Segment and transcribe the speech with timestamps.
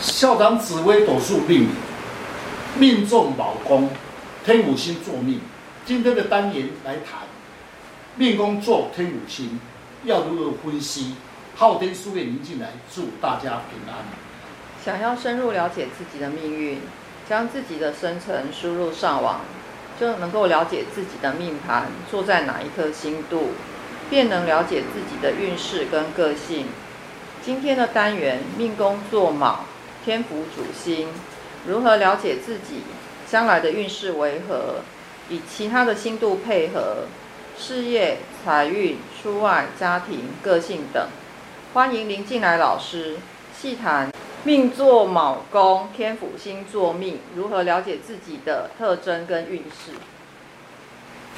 [0.00, 1.68] 校长紫薇斗数命，
[2.78, 3.90] 命中卯宫，
[4.42, 5.38] 天五星坐命。
[5.84, 7.20] 今天的单元来谈
[8.16, 9.60] 命宫坐天五星，
[10.04, 11.16] 要如何分析？
[11.54, 13.98] 昊天书院您进来祝大家平安。
[14.82, 16.80] 想要深入了解自己的命运，
[17.28, 19.42] 将自己的生辰输入上网，
[20.00, 23.50] 就能够了解自己的命盘坐在哪一颗星度，
[24.08, 26.68] 便能了解自己的运势跟个性。
[27.44, 29.66] 今天的单元命宫坐卯。
[30.04, 31.08] 天府主星，
[31.66, 32.82] 如何了解自己
[33.30, 34.76] 将来的运势为何？
[35.28, 37.04] 以其他的星度配合，
[37.56, 41.06] 事业、财运、出外、家庭、个性等。
[41.74, 43.18] 欢迎林进来老师
[43.56, 44.10] 细谈
[44.42, 49.92] 命坐卯宫，天府星座命，如何了解自己的特征跟运势？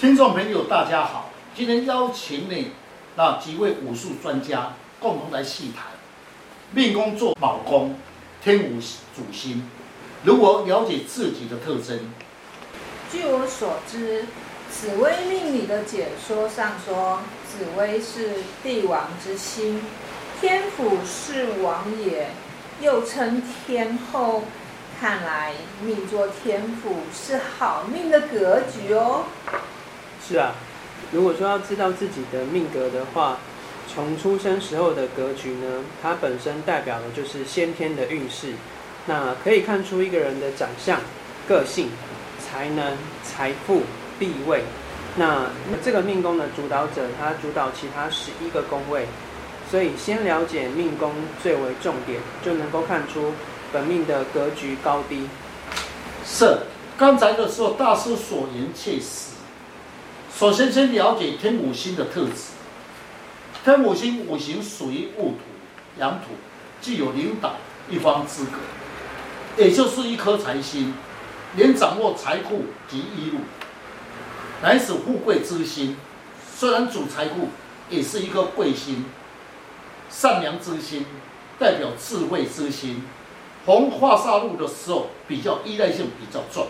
[0.00, 2.70] 听众朋友，大家好，今天邀请你
[3.16, 5.84] 那几位武术专家共同来细谈
[6.70, 7.94] 命宫做卯宫。
[8.44, 9.62] 天无主心，
[10.24, 12.00] 如何了解自己的特征？
[13.12, 14.24] 据我所知，
[14.68, 19.80] 紫薇命理的解说上说，紫薇是帝王之星，
[20.40, 22.30] 天府是王也，
[22.80, 24.42] 又称天后。
[25.00, 29.24] 看来命作天府是好命的格局哦。
[30.26, 30.52] 是啊，
[31.12, 33.38] 如果说要知道自己的命格的话。
[33.94, 38.54] 从出生时候的格局呢，它本身代表的就是先天的运势。
[39.06, 41.00] 那可以看出一个人的长相、
[41.48, 41.90] 个性、
[42.40, 43.82] 才能、财富、
[44.18, 44.62] 地位。
[45.16, 45.50] 那
[45.84, 49.06] 这个命宫的主导者，他主导其他十一个宫位，
[49.70, 53.32] 所以先了解命宫最为重点，就能够看出
[53.72, 55.28] 本命的格局高低。
[56.24, 56.58] 是，
[56.96, 59.32] 刚才的时候大师所言切实。
[60.34, 62.52] 首先，先了解天母星的特质。
[63.64, 65.38] 天五星五行属于戊土、
[65.96, 66.32] 阳土，
[66.80, 67.54] 具有领导
[67.88, 68.58] 一方资格，
[69.56, 70.92] 也就是一颗财星，
[71.54, 73.38] 能掌握财富及衣禄，
[74.60, 75.96] 乃是富贵之星。
[76.56, 77.50] 虽然主财富，
[77.88, 79.04] 也是一颗贵星，
[80.10, 81.06] 善良之星，
[81.56, 83.04] 代表智慧之星。
[83.64, 86.66] 逢化煞路的时候，比较依赖性比较重。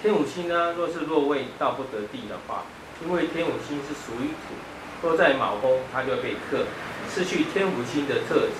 [0.00, 2.62] 天五星呢，若是落位到不得地的话，
[3.04, 4.54] 因为天五星是属于土。
[5.02, 6.66] 若在卯宫，他就会被克，
[7.12, 8.52] 失去天府星的特质。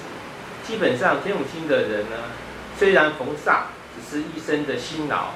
[0.67, 2.17] 基本上，天府星的人呢，
[2.79, 3.63] 虽然逢煞，
[3.95, 5.31] 只是一生的辛劳，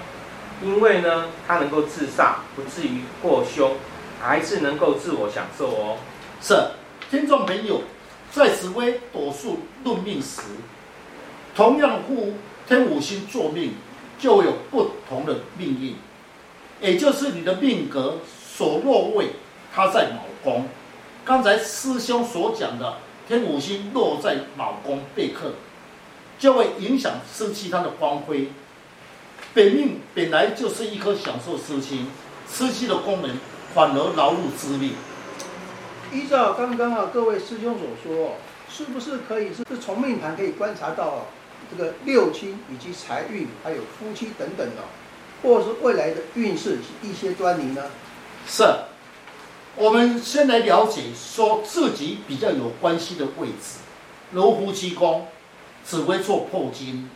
[0.63, 3.77] 因为呢，他能够自煞，不至于过凶，
[4.21, 5.97] 还是能够自我享受哦。
[6.41, 6.55] 是，
[7.11, 7.83] 听众朋友，
[8.31, 10.43] 在紫微斗数论命时，
[11.55, 12.35] 同样护
[12.67, 13.75] 天府星坐命，
[14.19, 15.97] 就有不同的命运，
[16.81, 18.19] 也就是你的命格
[18.57, 19.31] 所落位，
[19.75, 20.67] 它在卯宫。
[21.25, 25.53] 刚才师兄所讲的天五星落在卯宫被克，
[26.39, 28.51] 就会影响失去它的光辉。
[29.55, 32.09] 本命本来就是一颗享受之星，
[32.51, 33.39] 失去的功能
[33.75, 34.93] 反而劳碌之命。
[36.13, 38.35] 依照刚刚啊各位师兄所说，
[38.71, 41.29] 是不是可以是从命盘可以观察到
[41.71, 44.83] 这个六亲以及财运，还有夫妻等等的，
[45.43, 47.83] 或者是未来的运势一些端倪呢？
[48.47, 48.63] 是。
[49.77, 53.81] 我们先来了解说自己比较有关系的位置，
[54.31, 55.27] 如夫妻宫，
[55.85, 57.11] 只会做破金，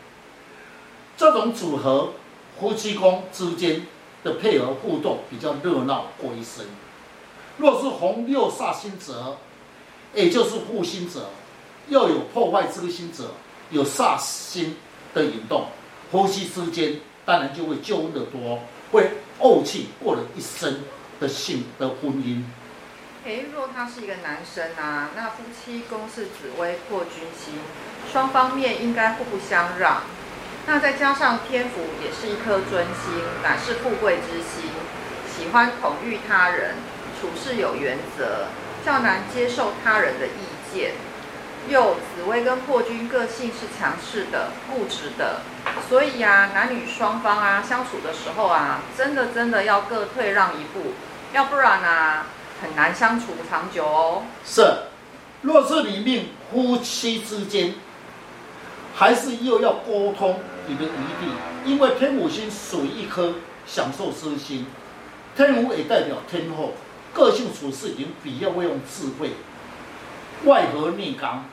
[1.16, 2.14] 这种组合，
[2.58, 3.86] 夫妻宫之间
[4.24, 6.66] 的配合互动比较热闹过一生。
[7.58, 9.36] 若是逢六煞星者，
[10.12, 11.30] 也就是负星者，
[11.88, 13.34] 又有破坏之星者，
[13.70, 14.74] 有煞星
[15.14, 15.66] 的引动，
[16.10, 18.58] 夫妻之间当然就会纠纷得多，
[18.90, 20.80] 会怄气过了一生。
[21.20, 22.44] 的性的婚姻，
[23.26, 27.54] 哎，若他是一个男生啊，那夫妻宫是紫薇破军星，
[28.12, 30.02] 双方面应该互不相让。
[30.66, 34.70] 那再加上天府也是一颗尊星，乃是富贵之星，
[35.26, 36.76] 喜欢统御他人，
[37.20, 38.46] 处事有原则，
[38.84, 40.92] 较难接受他人的意见。
[41.68, 45.42] 又紫薇跟破军个性是强势的、固执的，
[45.86, 50.92] 所以、啊，男女双方啊相处的时候啊，真的真的要各退让一步。
[51.34, 52.26] 要不然啊，
[52.62, 54.22] 很难相处长久哦。
[54.44, 54.62] 是，
[55.42, 57.74] 若是你命夫妻之间，
[58.94, 63.34] 还是又要沟通你的余地，因为天母星属于一颗
[63.66, 64.66] 享受之星，
[65.36, 66.72] 天府也代表天后，
[67.12, 69.32] 个性处事情比较会用智慧，
[70.44, 71.44] 外和内刚，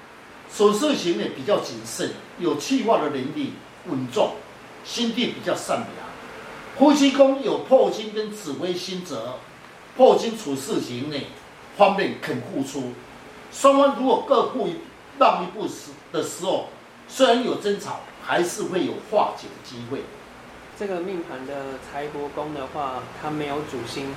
[0.56, 3.54] 处事型也比较谨慎，有气化的能力，
[3.88, 4.36] 稳重，
[4.86, 5.90] 心地比较善良。
[6.78, 9.36] 夫妻宫有破金跟紫微星则。
[9.96, 11.18] 破金处事情呢
[11.78, 12.92] 方面肯付出，
[13.52, 14.76] 双方如果各付一
[15.18, 16.70] 让一步时的时候，
[17.08, 20.00] 虽然有争吵，还是会有化解的机会。
[20.78, 24.14] 这个命盘的财帛宫的话，它没有主星，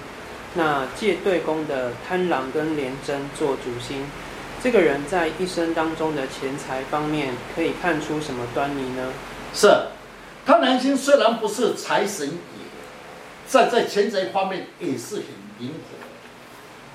[0.54, 4.04] 那借对宫的贪狼跟廉贞做主星，
[4.60, 9.12] 这个人在一生当中的钱财方面可以看出什么端倪呢？
[9.54, 9.72] 是，
[10.44, 12.32] 贪狼星虽然不是财神爷，
[13.48, 15.24] 在在钱财方面也是很
[15.58, 15.96] 灵活，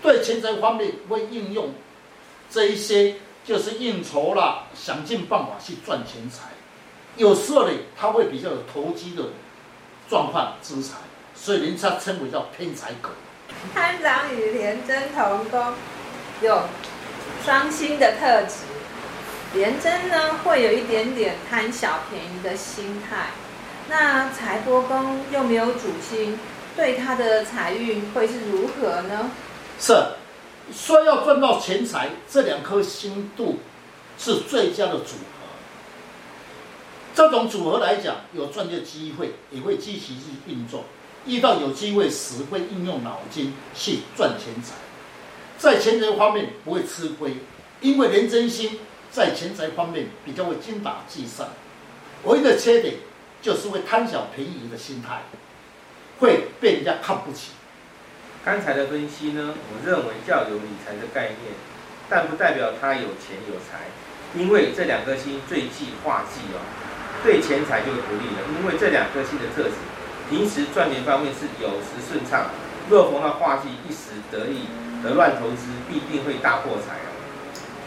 [0.02, 1.74] 对钱财方面会应用
[2.50, 6.50] 这一些，就是应酬啦，想尽办法去赚钱财。
[7.18, 9.24] 有时候呢，他会比较有投机的。
[10.10, 10.98] 状况之财，
[11.34, 13.10] 所以人家称为叫偏财狗。
[13.74, 15.74] 贪狼与廉贞同宫，
[16.42, 16.62] 有
[17.46, 18.56] 双星的特质。
[19.54, 23.28] 廉贞呢，会有一点点贪小便宜的心态。
[23.90, 26.40] 那财帛宫又没有主星，
[26.76, 29.30] 对他的财运会是如何呢？
[29.80, 29.94] 是
[30.74, 33.60] 说要赚到钱财，这两颗星度
[34.18, 35.44] 是最佳的组合。
[37.14, 40.86] 这种组合来讲，有赚钱机会，也会积极去运作。
[41.26, 44.74] 遇到有机会时，会应用脑筋去赚钱财。
[45.58, 47.36] 在钱财方面不会吃亏，
[47.82, 48.80] 因为廉贞星
[49.12, 51.50] 在钱财方面比较会精打细算。
[52.24, 52.96] 唯一的缺点
[53.44, 55.24] 就是会贪小便宜的心态，
[56.20, 57.52] 会被人家看不起。
[58.46, 61.54] 刚才的分析呢，我认为较有理财的概念，
[62.10, 63.92] 但不代表他有钱有财，
[64.34, 66.64] 因为这两颗星最忌化忌哦。
[67.22, 69.76] 对钱财就不利了，因为这两颗星的特质，
[70.30, 72.48] 平时赚钱方面是有时顺畅，
[72.90, 74.68] 若逢到化忌一时得意
[75.04, 76.96] 而乱投资，必定会大破财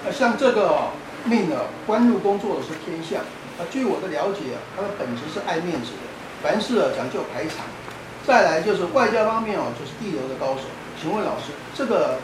[0.05, 0.13] 哦。
[0.13, 0.93] 像这个
[1.25, 1.57] 命呢，
[1.87, 3.25] 官禄工作的是天相，
[3.59, 4.41] 啊，据我的了解，
[4.77, 6.05] 他的本质是爱面子的，
[6.43, 7.65] 凡事讲究排场。
[8.27, 10.63] 再来就是外交方面哦，就是地流的高手。
[11.01, 12.19] 请问老师，这个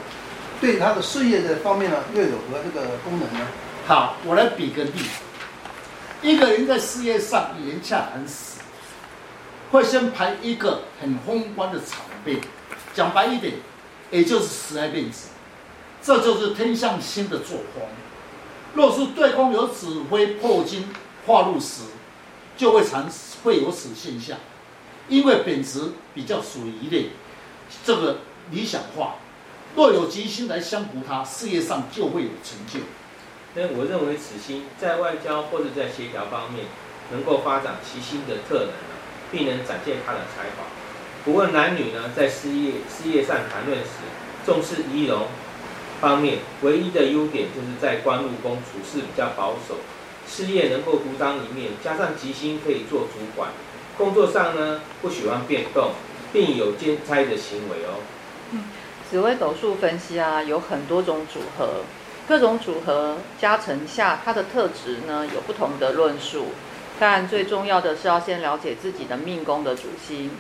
[0.61, 3.47] 对他的事业的方面呢，又有何这个功能呢？
[3.87, 4.93] 好，我来比个例。
[6.21, 8.61] 一个人在事业上言洽很死，
[9.71, 12.41] 会先排一个很宏观的场面。
[12.95, 13.55] 讲白一点，
[14.11, 15.29] 也就是死爱面子，
[16.03, 17.83] 这就是天象星的作风。
[18.75, 20.89] 若是对方有指挥破金
[21.27, 21.83] 化禄时，
[22.57, 23.09] 就会常
[23.45, 24.39] 会有此现象。
[25.09, 27.11] 因为本质比较属于一类
[27.85, 28.19] 这个
[28.51, 29.17] 理想化，
[29.75, 32.87] 若有吉星来相扶他，事业上就会有成就。
[33.55, 36.67] 那我认为此星在外交或者在协调方面，
[37.11, 38.73] 能够发展其星的特能，
[39.31, 40.65] 并能展现他的才华。
[41.25, 43.91] 不过男女呢，在事业事业上谈论时，
[44.47, 45.27] 重视仪容
[46.01, 49.77] 方面，唯一的优点就是在官禄宫处事比较保守，
[50.29, 53.51] 事业能够独当一面，加上吉星可以做主管，
[53.97, 55.93] 工作上呢不喜欢变动，
[56.33, 58.01] 并有兼差的行为哦。
[58.53, 58.65] 嗯，
[59.11, 61.83] 紫微斗数分析啊，有很多种组合。
[62.29, 66.53] 各种组合加成下，它的特质呢有不同的论述，
[66.99, 70.31] 但最重要的是要先了解自己的命宫的主星，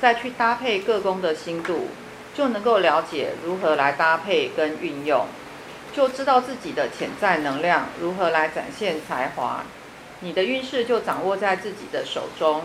[0.00, 1.88] 再去搭配各宫的星度，
[2.34, 5.26] 就能够了解如何来搭配跟运用，
[5.94, 9.64] 就知道自己的潜在能量如何来展现才华，
[10.20, 12.62] 你的运势就掌握在自己的手中。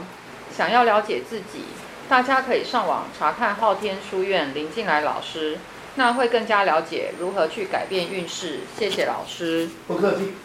[0.55, 1.65] 想要了解自己，
[2.07, 5.57] 大家可以上网查看昊天书院林静来老师。
[5.97, 8.59] 那会更加了解如何去改变运势。
[8.77, 9.69] 谢谢老师。
[9.87, 10.35] 不客气。